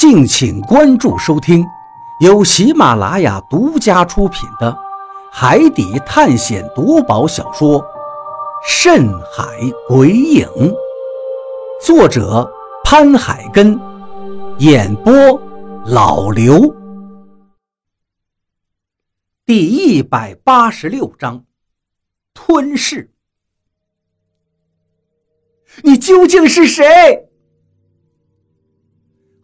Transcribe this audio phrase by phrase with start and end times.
[0.00, 1.62] 敬请关注收听，
[2.20, 4.72] 由喜马拉雅独家出品的
[5.30, 7.78] 《海底探险夺宝小说》
[8.66, 9.44] 《深海
[9.86, 10.48] 鬼影》，
[11.84, 12.50] 作者
[12.82, 13.78] 潘海根，
[14.56, 15.12] 演播
[15.84, 16.74] 老刘。
[19.44, 21.44] 第一百八十六章，
[22.32, 23.12] 吞噬。
[25.82, 27.29] 你究竟是谁？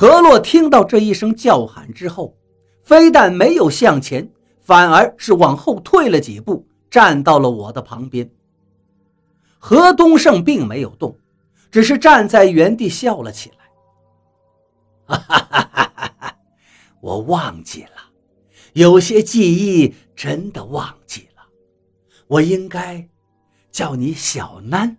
[0.00, 2.34] 何洛听到这一声叫喊之后，
[2.82, 8.30] 非但没有向前，反而是往后退了几步，站到了我的旁边。
[9.58, 11.18] 何东胜并没有动，
[11.70, 13.56] 只是站在原地笑了起来。
[15.04, 16.36] 哈哈哈哈哈！
[17.02, 17.90] 我忘记了，
[18.72, 21.42] 有些记忆真的忘记了。
[22.26, 23.06] 我应该
[23.70, 24.96] 叫你小南。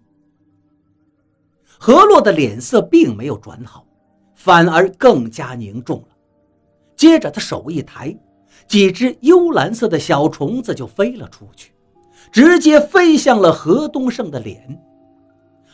[1.80, 3.88] 何洛的脸色并没有转好。
[4.44, 6.08] 反而更加凝重了。
[6.95, 8.18] 接着，他手一抬，
[8.67, 11.72] 几只幽蓝色的小虫子就飞了出去，
[12.31, 14.81] 直接飞向了何东胜的脸。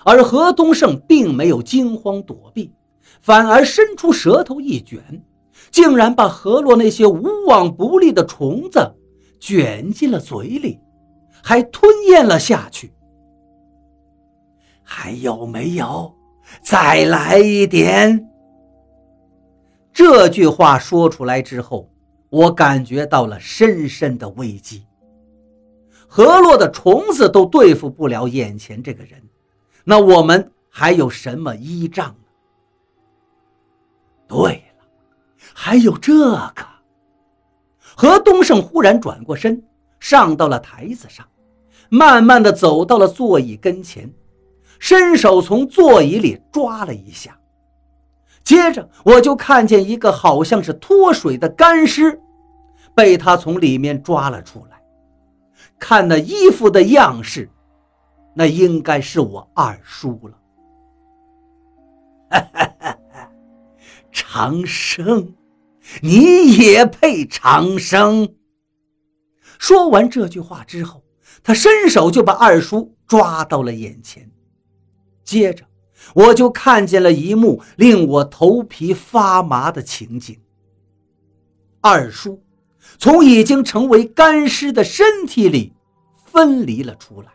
[0.04, 2.74] 而何东胜并没有惊慌躲避，
[3.22, 5.02] 反而伸出舌头一卷，
[5.72, 8.96] 竟然把何洛那些无往不利的虫子
[9.40, 10.78] 卷进了嘴里，
[11.42, 12.94] 还吞咽了下去。
[14.84, 16.14] 还有没有？
[16.62, 18.30] 再来一点！
[19.98, 21.90] 这句话说出来之后，
[22.30, 24.86] 我感觉到了深深的危机。
[26.08, 29.20] 河洛的虫子都对付不了眼前这个人，
[29.84, 32.30] 那我们还有什么依仗呢？
[34.28, 34.86] 对了，
[35.56, 36.54] 还有这个。
[37.96, 39.64] 何东胜忽然转过身，
[40.00, 41.26] 上到了台子上，
[41.90, 44.14] 慢慢的走到了座椅跟前，
[44.78, 47.36] 伸手从座椅里抓了一下。
[48.48, 52.18] 接着我就看见一个好像是脱水的干尸，
[52.96, 54.82] 被他从里面抓了出来。
[55.78, 57.50] 看那衣服的样式，
[58.34, 60.38] 那应该是我二叔了。
[64.14, 65.36] 长生，
[66.02, 68.34] 你也配长生？
[69.60, 71.04] 说完这句话之后，
[71.44, 74.32] 他伸手就把二叔抓到了眼前，
[75.26, 75.66] 接着。
[76.14, 80.40] 我就看见了一幕令我头皮发麻的情景。
[81.82, 82.42] 二叔
[82.98, 85.74] 从已经成为干尸的身体里
[86.26, 87.28] 分离了出来，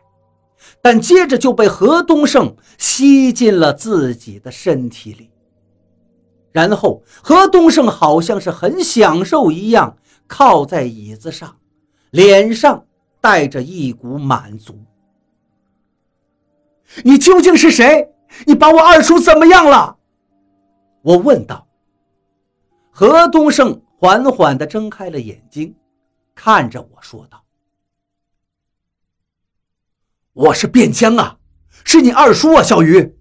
[0.80, 5.30] 但接着就被何东胜吸进了自己的身体里。
[6.50, 9.96] 然后何东胜好像是很享受一样，
[10.26, 11.56] 靠在椅子上，
[12.10, 12.84] 脸上
[13.20, 14.78] 带着一股满足。
[17.04, 18.06] 你究竟是谁？
[18.46, 19.96] 你把我二叔怎么样了？
[21.02, 21.66] 我问道。
[22.90, 25.74] 何东胜缓缓地睁开了眼睛，
[26.34, 27.42] 看着我说道
[30.34, 31.38] ：“我是卞江啊，
[31.84, 33.16] 是你二叔啊，小鱼。”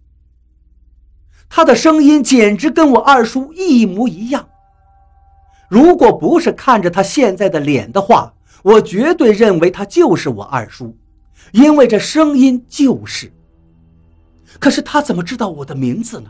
[1.48, 4.48] 他的声音简直跟我二叔一模一样。
[5.70, 8.34] 如果不是看着他现在的脸的话，
[8.64, 10.98] 我绝对认为他就是我二叔，
[11.54, 13.32] 因为这声音就是。
[14.60, 16.30] 可是他怎么知道我的名字呢？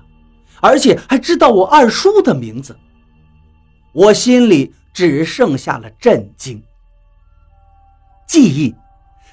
[0.60, 2.78] 而且还知道我二叔的名字。
[3.94, 6.62] 我心里只剩下了震惊。
[8.28, 8.74] 记忆，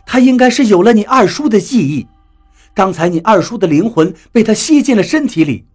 [0.05, 2.09] 他应该是有了你二叔的记忆。
[2.75, 5.67] 刚才你二叔的灵魂被他吸进了身体里。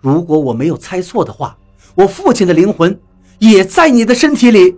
[0.00, 1.58] 如果我没有猜错的话，
[1.94, 2.98] 我父亲的灵魂
[3.38, 4.76] 也在你的身体里。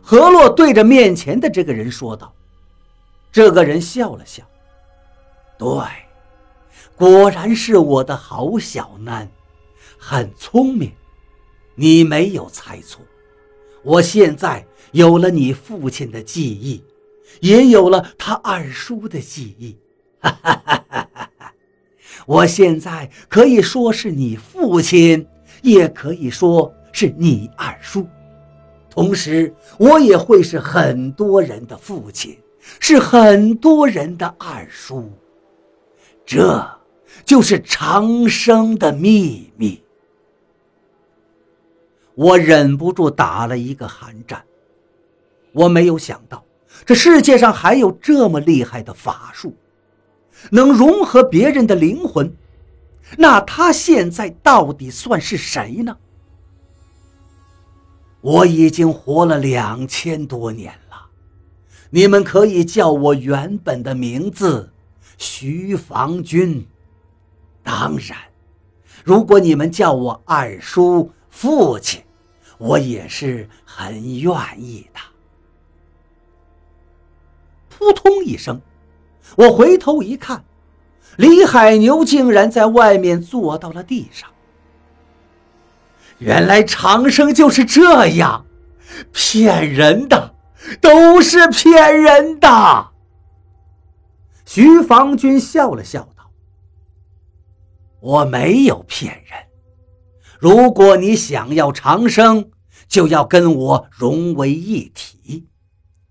[0.00, 2.32] 何洛对着面前的这个人说道。
[3.30, 4.42] 这个人笑了笑。
[5.64, 5.82] 对，
[6.94, 9.26] 果然是我的好小囡，
[9.96, 10.92] 很聪明。
[11.74, 13.00] 你没有猜错，
[13.82, 16.84] 我现在有了你父亲的记忆，
[17.40, 19.74] 也有了他二叔的记忆。
[20.20, 21.52] 哈哈哈哈哈！
[22.26, 25.26] 我现在可以说是你父亲，
[25.62, 28.06] 也可以说是你二叔，
[28.90, 32.38] 同时我也会是很多人的父亲，
[32.78, 35.10] 是很多人的二叔。
[36.26, 36.78] 这
[37.24, 39.82] 就是长生的秘密。
[42.14, 44.44] 我忍不住打了一个寒战。
[45.52, 46.44] 我没有想到，
[46.84, 49.54] 这世界上还有这么厉害的法术，
[50.50, 52.34] 能融合别人的灵魂。
[53.16, 55.96] 那他现在到底算是谁呢？
[58.20, 61.06] 我已经活了两千多年了，
[61.90, 64.73] 你们可以叫我原本的名字。
[65.16, 66.66] 徐防军，
[67.62, 68.18] 当然，
[69.04, 72.02] 如果你们叫我二叔、父亲，
[72.58, 75.00] 我也是很愿意的。
[77.68, 78.60] 扑通一声，
[79.36, 80.44] 我回头一看，
[81.16, 84.30] 李海牛竟然在外面坐到了地上。
[86.18, 88.46] 原来长生就是这样，
[89.12, 90.34] 骗人的，
[90.80, 92.93] 都是骗人的。
[94.44, 96.30] 徐防军笑了笑道
[98.00, 99.46] ：“我没有骗人。
[100.38, 102.50] 如果你想要长生，
[102.86, 105.48] 就要跟我融为一体。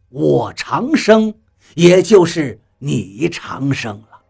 [0.10, 1.36] 我长生，
[1.76, 4.24] 也就是你长生了。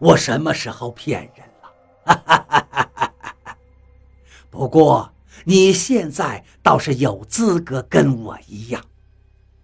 [0.00, 1.70] 我什么时候骗人了？
[2.04, 3.56] 哈哈哈哈哈哈！
[4.50, 5.12] 不过
[5.44, 8.84] 你现在倒是有资格跟我一样，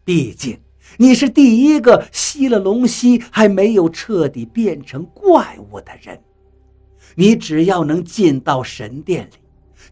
[0.04, 0.60] 毕竟……”
[0.96, 6.20] 你是第一个吸了龙息还没有彻底变成怪物的人，
[7.14, 9.38] 你只要能进到神殿里，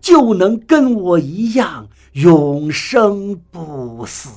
[0.00, 4.30] 就能跟我一样永生不死。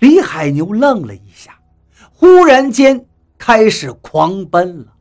[0.00, 1.58] 李海牛愣了一下，
[2.12, 3.06] 忽然间
[3.36, 4.92] 开始狂奔了，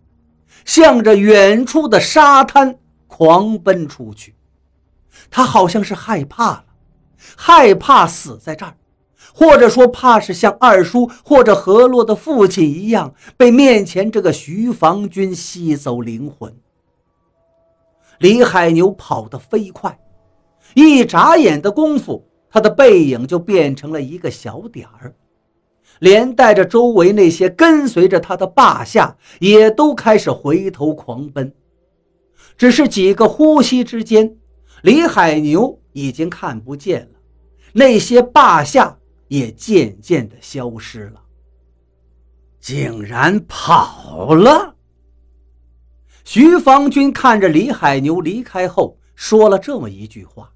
[0.65, 2.77] 向着远处的沙滩
[3.07, 4.35] 狂奔出去。
[5.29, 6.65] 他好像是害怕了，
[7.35, 8.75] 害怕死在这儿。
[9.37, 16.51] 或者说，怕是像二叔或者何洛的父亲一样，被面前这个徐防军吸走灵魂。
[18.17, 19.99] 李海牛跑得飞快，
[20.73, 25.13] 一眨眼的功夫，他的背影就变成了一个小点儿，
[25.99, 31.53] 连带着周围那些跟随着他的霸下，也都开始回头狂奔。
[32.57, 34.35] 只是几个呼吸之间，
[34.81, 37.19] 李海牛已经看不见了，
[37.73, 38.97] 那些霸下。
[39.27, 41.21] 也渐渐的消失了，
[42.59, 44.75] 竟然跑了。
[46.23, 50.51] 徐方军看着李海牛离开后，说了这么一句话，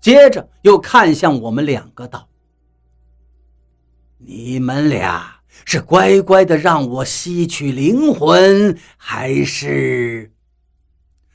[0.00, 2.28] 接着又看向我们两个道
[4.16, 10.32] ：“你们俩是乖乖的让我吸取灵魂，还是？”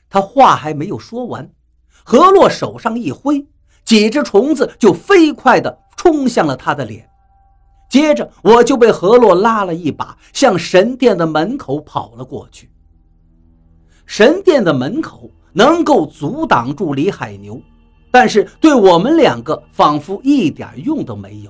[0.09, 1.53] 他话还没有说完，
[2.03, 3.47] 何洛手上一挥，
[3.83, 5.82] 几只虫子就飞快的。
[6.03, 7.07] 冲向了他的脸，
[7.89, 12.69] 接着我就被何洛拉了一把，向神殿的门口跑了过去。
[14.05, 17.57] 神殿的门口能够阻挡住李海牛，
[18.11, 21.49] 但是对我们两个仿佛一点用都没有。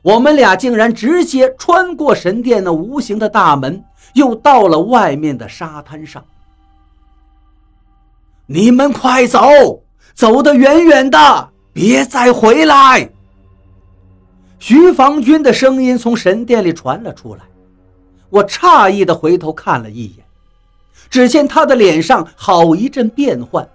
[0.00, 3.84] 我们俩竟然直接穿过神殿那无形的大门，
[4.14, 6.24] 又到了外面的沙滩上。
[8.46, 9.42] 你们快走，
[10.14, 13.10] 走得远远的，别再回来！
[14.66, 17.42] 徐防军的声音从神殿里传了出来，
[18.30, 20.24] 我诧异地回头看了一眼，
[21.10, 23.68] 只见他的脸上好一阵变幻，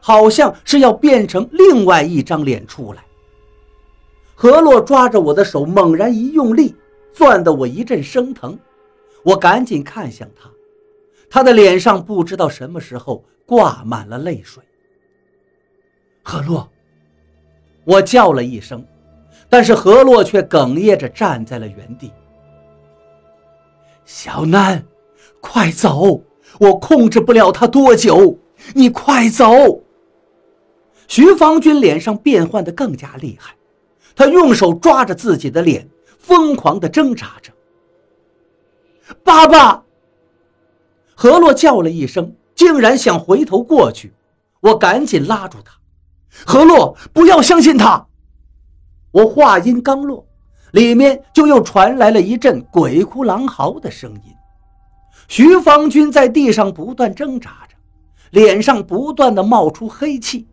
[0.00, 3.04] 好像是要变成另外一张脸出来。
[4.34, 6.74] 何洛抓着我的手，猛然一用力，
[7.12, 8.58] 攥得我一阵生疼。
[9.22, 10.50] 我赶紧看向他，
[11.28, 14.64] 他的脸上不知道什么时候挂满了泪水。
[16.22, 16.66] 何洛，
[17.84, 18.82] 我叫了一声。
[19.50, 22.10] 但是何洛却哽咽着站在了原地。
[24.06, 24.82] 小南，
[25.40, 26.22] 快走！
[26.58, 28.38] 我控制不了他多久，
[28.74, 29.82] 你快走！
[31.06, 33.54] 徐方军脸上变换的更加厉害，
[34.14, 35.88] 他用手抓着自己的脸，
[36.18, 37.52] 疯狂的挣扎着。
[39.24, 39.82] 爸爸！
[41.14, 44.12] 何洛叫了一声，竟然想回头过去，
[44.60, 45.72] 我赶紧拉住他。
[46.46, 48.06] 何洛，不要相信他！
[49.12, 50.26] 我话音刚落，
[50.72, 54.34] 里面就又传来了一阵鬼哭狼嚎的声音。
[55.26, 57.76] 徐方军在地上不断挣扎着，
[58.30, 60.46] 脸上不断的冒出黑气。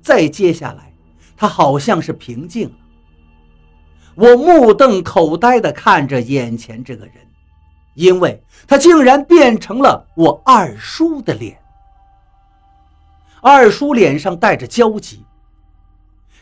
[0.00, 0.92] 再接下来，
[1.36, 2.74] 他好像是平静了。
[4.14, 7.14] 我目瞪口呆地看着眼前这个人，
[7.94, 11.58] 因为他竟然变成了我二叔的脸。
[13.42, 15.24] 二叔脸上带着焦急，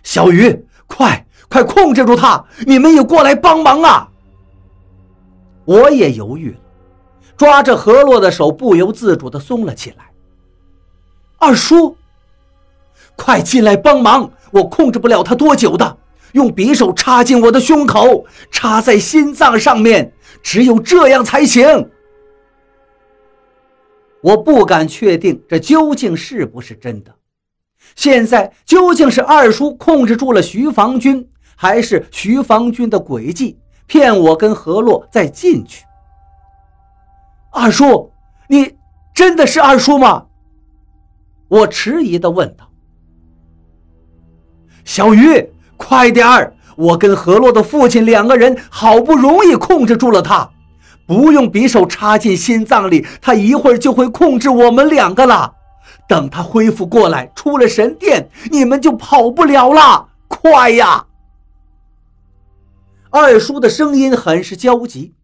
[0.03, 1.27] 小鱼，快！
[1.49, 2.45] 快控制住他！
[2.67, 4.09] 你们也过来帮忙啊！
[5.65, 6.59] 我也犹豫了，
[7.37, 10.11] 抓着何洛的手不由自主地松了起来。
[11.39, 11.97] 二叔，
[13.17, 14.31] 快进来帮忙！
[14.51, 15.99] 我控制不了他多久的，
[16.33, 21.91] 用匕首插进我的胸口，插在心脏上面，只有这样才行。
[24.21, 27.15] 我不敢确定这究竟是不是真的。
[27.95, 31.29] 现在究竟是二叔控制住了徐防军？
[31.57, 35.85] 还是徐方军的诡计，骗我跟何洛再进去。
[37.51, 38.11] 二叔，
[38.49, 38.77] 你
[39.15, 40.27] 真的是二叔吗？
[41.49, 42.69] 我迟疑地问道。
[44.85, 46.55] 小鱼，快点儿！
[46.77, 50.51] 我跟何洛的父亲两个人好不容易控制住了他，
[51.07, 55.55] 不用匕首插进心脏里，他一会儿就会控制我们两个了。
[56.09, 60.09] 等他恢复过来，出了神殿，你们就跑不了了。
[60.27, 61.07] 快呀！
[63.17, 65.15] 二叔的声音很是焦急，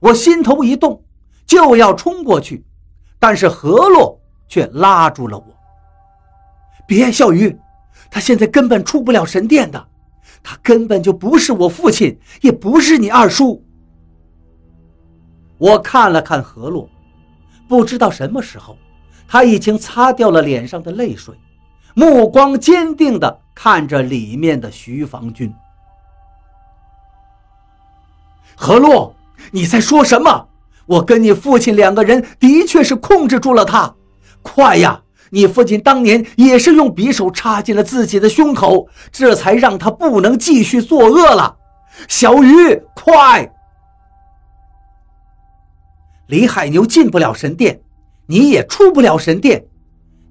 [0.00, 1.02] 我心头一动，
[1.46, 2.62] 就要冲过去，
[3.18, 5.46] 但是何洛却拉住了我。
[6.86, 7.58] 别，小鱼，
[8.10, 9.88] 他现在根本出不了神殿的，
[10.42, 13.64] 他根本就不是我父亲，也不是你二叔。
[15.56, 16.86] 我看了看何洛，
[17.66, 18.76] 不知道什么时候。
[19.26, 21.34] 他已经擦掉了脸上的泪水，
[21.94, 25.50] 目光坚定地看着里面的徐防军。
[28.60, 29.14] 何洛，
[29.52, 30.48] 你在说什么？
[30.84, 33.94] 我跟你父亲两个人的确是控制住了他。
[34.42, 35.00] 快呀！
[35.30, 41.56] 你父亲当年也是用匕首插进了自己的胸口，这才让他不能继续作恶了。
[42.08, 43.48] 小鱼，快！
[46.26, 47.80] 李海牛进不了神殿。
[48.26, 49.64] 你也出不了神殿，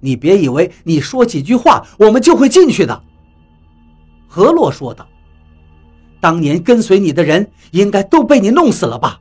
[0.02, 3.04] 你别以为你说几句话，我们就会进去的。”
[4.28, 5.08] 何洛说道。
[6.20, 9.20] “当年跟随你的人应该都被你弄死了吧？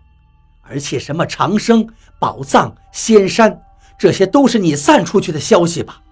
[0.62, 1.86] 而且什么长生、
[2.18, 3.60] 宝藏、仙山，
[3.98, 6.02] 这些都是你散出去的消息吧？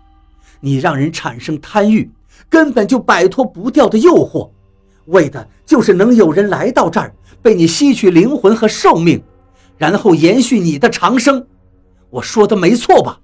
[0.61, 2.11] 你让人产生贪欲，
[2.49, 4.51] 根本就摆脱不掉的诱惑，
[5.07, 9.23] 为的就是能有人来到这儿，被你吸取灵魂和寿命，
[9.77, 11.47] 然后延续你的长生。”
[12.11, 13.19] 我说的没错吧？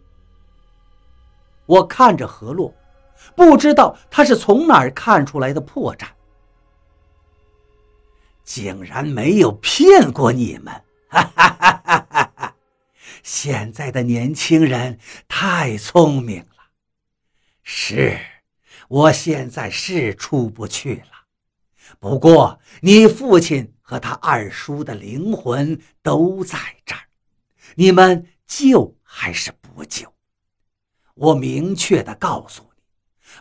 [1.66, 2.74] 我看着何洛，
[3.36, 6.06] 不知道他是从哪儿看出来的破绽，
[8.50, 10.74] 竟然没有骗过你们！
[11.08, 12.56] 哈哈哈哈哈哈！
[13.22, 16.56] 现在的年轻人太聪明了。
[17.62, 18.18] 是，
[18.88, 21.12] 我现在是出不去了。
[22.00, 27.02] 不过你父亲和他二叔的灵魂都在这儿，
[27.76, 28.26] 你们。
[28.48, 30.12] 救还是不救？
[31.14, 32.82] 我明确的告诉你，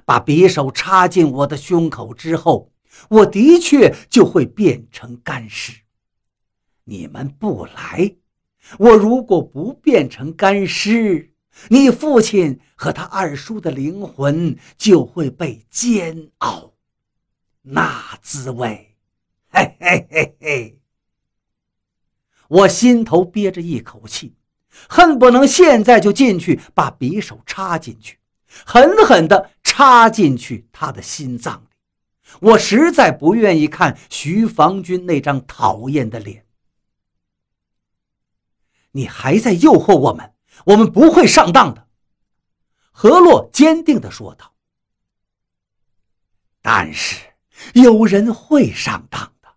[0.05, 2.71] 把匕首插进我的胸口之后，
[3.07, 5.81] 我的确就会变成干尸。
[6.83, 8.15] 你们不来，
[8.77, 11.33] 我如果不变成干尸，
[11.69, 16.73] 你父亲和他二叔的灵魂就会被煎熬，
[17.61, 18.95] 那滋味，
[19.49, 20.79] 嘿嘿嘿嘿！
[22.47, 24.35] 我心头憋着一口气。
[24.87, 28.17] 恨不能现在就进去，把匕首插进去，
[28.65, 31.67] 狠狠地插进去他的心脏。
[32.41, 36.45] 我实在不愿意看徐防军那张讨厌的脸。
[38.91, 40.33] 你还在诱惑我们，
[40.65, 41.87] 我们不会上当的。”
[42.91, 44.53] 何洛坚定地说道。
[46.61, 47.25] “但是
[47.73, 49.49] 有人会上当的，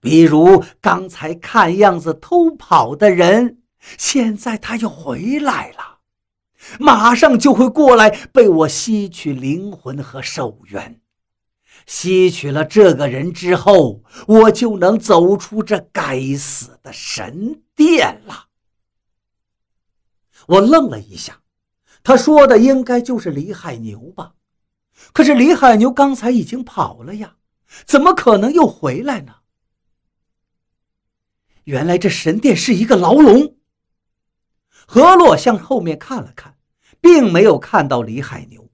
[0.00, 3.58] 比如刚才看样子偷跑的人。”
[3.98, 5.98] 现在他又回来了，
[6.78, 11.01] 马上就会过来被我吸取灵魂和寿元。
[11.86, 18.48] 吸取了这个人之后，我就能走出这该死的神殿了。
[20.46, 21.40] 我愣了一下，
[22.02, 24.34] 他说的应该就是李海牛吧？
[25.12, 27.36] 可是李海牛刚才已经跑了呀，
[27.84, 29.34] 怎么可能又回来呢？
[31.64, 33.56] 原来这神殿是一个牢笼。
[34.86, 36.56] 何洛向后面看了看，
[37.00, 38.68] 并没有看到李海牛，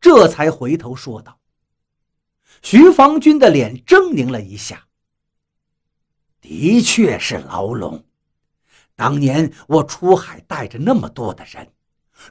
[0.00, 1.38] 这才回头说道
[2.62, 4.86] ：“徐防军的脸狰狞了一下。
[6.40, 8.04] 的确是牢笼。
[8.94, 11.68] 当年我出海带着那么多的人，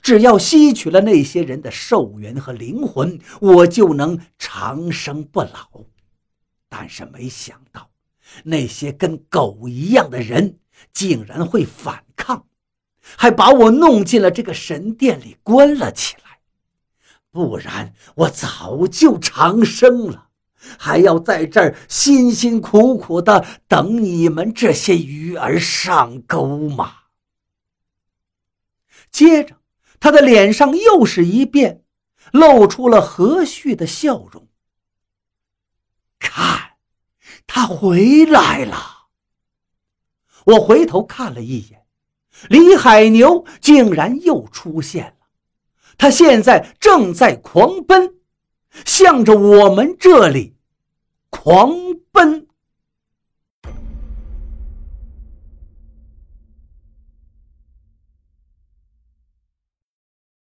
[0.02, 5.86] 只要吸取了那些人的寿元和灵魂，我就能长生不老。
[6.68, 7.90] 但是没想到，
[8.44, 10.60] 那些跟狗一样的人
[10.94, 12.46] 竟然会反抗。”
[13.18, 16.29] 还把我弄进了这个神殿里关了起来，
[17.32, 20.30] 不然我早就长生了，
[20.78, 26.96] 还要在这儿辛辛苦苦的等你们这些鱼儿上钩吗？
[29.12, 29.58] 接着，
[30.00, 31.84] 他的脸上又是一变，
[32.32, 34.48] 露出了和煦的笑容。
[36.18, 36.74] 看，
[37.46, 39.08] 他回来了。
[40.46, 41.86] 我回头看了一眼。
[42.48, 45.19] 李海牛竟然又出现了，
[46.00, 48.16] 他现在正在狂奔，
[48.86, 50.56] 向着我们这里
[51.30, 51.89] 狂。